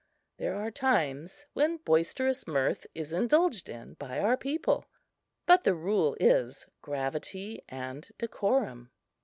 [0.37, 4.87] There are times when boisterous mirth is indulged in by our people,
[5.45, 8.89] but the rule is gravity and decorum.